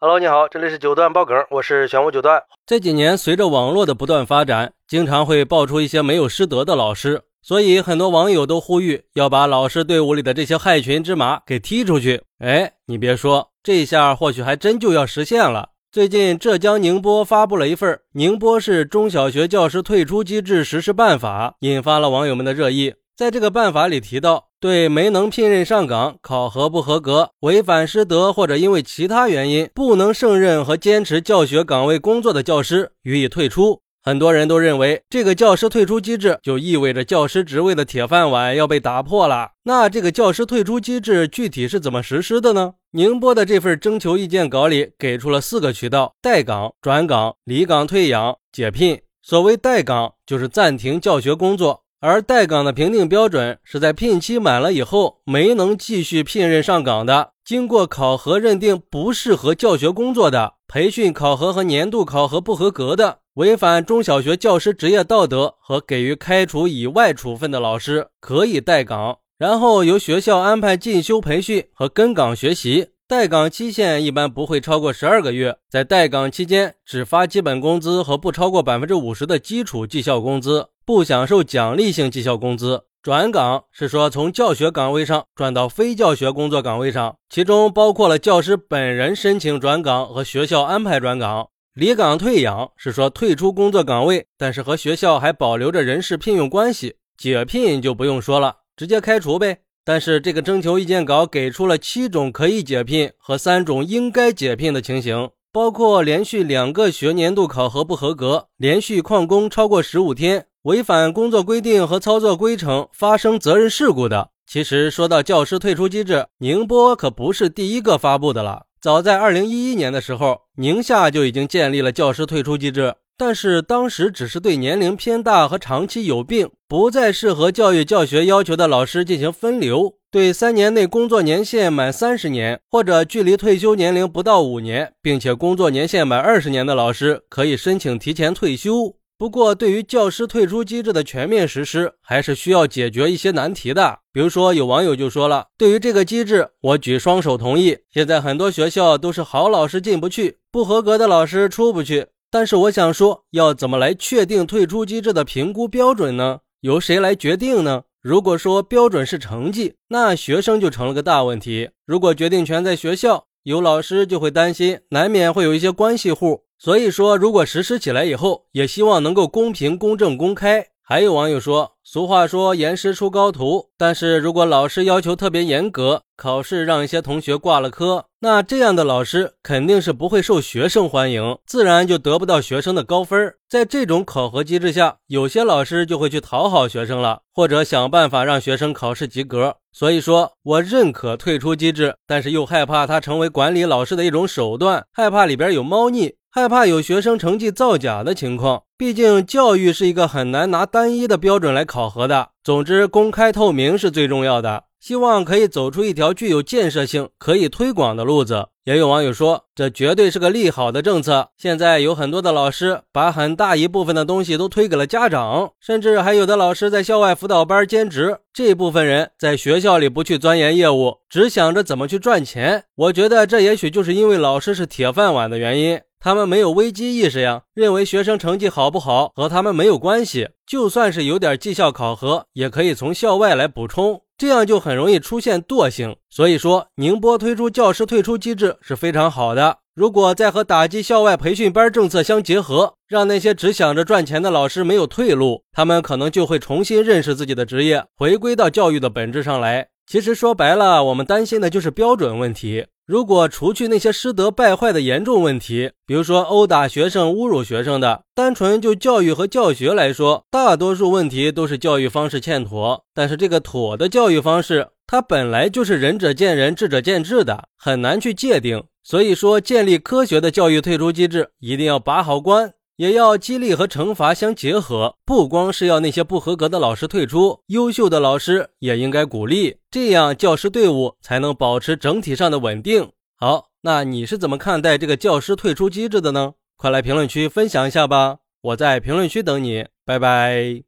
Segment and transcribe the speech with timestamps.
[0.00, 2.40] Hello，你好，这里是九段爆梗，我是玄武九段。
[2.64, 12.22] 这几年随着网络的不断发展，经常会爆出一些没有师德的老师，所以很多网友都呼吁要把老师队伍里的这些害群之马给踢出去。
[12.38, 15.70] 哎，你别说，这下或许还真就要实现了。
[15.90, 22.94] 最近，浙江宁波发布了一份《宁波市中小学教师退出机制实施办法》，引发了网友们的热议。
[23.18, 33.80] 在这个办法里提到，对没能聘任上岗、考核不合格、违反师德或者因为其他原因不能胜任和坚持教学岗位工作的教师予以退出。
[34.04, 39.50] 很多人都认为，这个教师退出机制就意味着教师职位的铁饭碗要被打破了。
[39.64, 42.74] 那这个教师退出机制具体是怎么实施的呢？
[42.92, 49.00] 宁波的这份征求意见稿里给出了四个渠道：待岗、转岗、离岗退养、解聘。
[49.20, 51.82] 所谓待岗，就是暂停教学工作。
[52.00, 72.90] 而待岗的评定标准是在聘期满了以后没能继续聘任上岗的，经过考核认定不适合教学工作的，培训考核和年度考核不合格的，违反中小学教师职业道德和给予开除以外处分的老师可以待岗，然后由学校安排进修培训和跟岗学习。
[73.08, 82.82] 待岗期限一般不会超过十二个月，在待岗期间只发基本工资和不超过百分之五十的基础绩效工资，不享受奖励性绩效工资。
[83.02, 91.48] 转岗是说从教学岗位上转到非教学工作岗位上，其中包括了教师本人申请转岗和学校安排转岗。
[91.72, 96.96] 离岗退养是说退出工作岗位，但是和学校还保留着人事聘用关系。
[97.16, 99.60] 解聘就不用说了，直接开除呗。
[99.88, 114.28] 但是这个征求意见稿给出了七种可以解聘和三种应该解聘的情形，包括连续两个学年度考核不合格、连续旷工超过十五天、违反工作规定和操作规程发生责任事故的。
[114.46, 118.66] 其实说到教师退出机制，宁波可不是第一个发布的了。
[118.82, 122.94] 早在二零一一年的时候，宁夏就已经建立了教师退出机制。
[123.18, 138.94] 但是当时只是对年龄偏大和长期有病、不再适合教育教学要求的老师进行分流，对三年内工作年限满三十年或者距离退休年龄不到五年，并且工作年限满二十年的老师可以申请提前退休。
[139.18, 143.98] 不过，对于教师退出机制的全面实施，还是需要解决一些难题的。
[144.12, 147.78] 比如说，有网友就说了：“对于这个机制，我举双手同意。
[147.92, 156.40] 现在很多学校都是好老师进不去，不合格的老师出不去。”但是我想说，要怎么来确定退出机制的评估标准呢？
[156.60, 157.84] 由谁来决定呢？
[158.02, 161.70] 如果说标准是成绩，那学生就成了个大问题。
[161.86, 166.44] 如果决定权在学校，有老师就会担心，难免会有一些关系户。
[166.58, 170.66] 所以说，如果实施起来以后，也希望能够公平、公正、公开。
[170.90, 183.34] 还有网友说，俗话说严师出高徒，但是如果老师要求特别严格，考试让一些同学挂了科，那这样的老师肯定是不会受学生欢迎，自然就得不到学生的高分。
[183.50, 189.56] 在这种考核机制下，有些老师就会去讨好学生了，或者想办法让学生考试及格。
[189.70, 196.14] 所以说我认可退出机制，但是又害怕它成为管理老师的一种手段，害怕里边有猫腻。
[196.30, 202.28] 害怕有学生成绩造假的情况，毕竟教育是一个很难拿单一的标准来考核的。
[202.44, 204.64] 总之，公开透明是最重要的。
[204.78, 208.48] 希望可以走出一条具有建设性、可以推广的路子。
[208.68, 211.30] 也有网友说，这绝对是个利好的政策。
[211.38, 218.18] 现在有很多的老师把很大一部分的东西都推给了家长，甚至还有的老师在校外辅导班兼职。
[218.30, 222.64] 这部分人在学校里不去钻研业务，只想着怎么去赚钱。
[222.76, 225.80] 我觉得这也许就是因为老师是铁饭碗的原因。
[225.98, 235.96] 他们没有危机意识呀，认为学生成绩好不好和他们没有关系，就算是有点绩效考核，也可以从校外来补充，这样就很容易出现惰性。
[236.10, 239.58] 所以说，宁波推出教师退出机制是非常好的。
[239.74, 249.68] 如果再和打击校外培训班政策相结合，让那些只想着赚钱的老师没有退路，他们可能就会重新认识自己的职业，回归到教育的本质上来。
[249.86, 252.66] 其实说白了，我们担心的就是标准问题。
[252.88, 262.86] 如果除去那些师德败坏的严重问题，比如说殴打学生、侮辱学生的，单纯就教育和教学来说，大多数问题都是教育方式欠妥。
[262.94, 268.64] 但是这个妥的教育方式，它本来就是仁者见仁、智者见智的，很难去界定。
[268.82, 272.54] 所以说，建立科学的教育退出机制，一定要把好关。
[272.78, 282.92] 也要激励和惩罚相结合，不光是要那些不合格的老师退出，优秀的老师也应该鼓励，这样教师队伍才能保持整体上的稳定。
[283.16, 286.34] 好，那你是怎么看待这个教师退出机制的呢？
[286.56, 290.67] 快来评论区分享一下吧，我在评论区等你，拜拜。